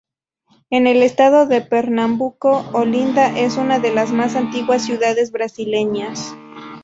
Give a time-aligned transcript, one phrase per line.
[0.71, 6.35] En el estado de Pernambuco, Olinda es una de las más antiguas ciudades brasileñas.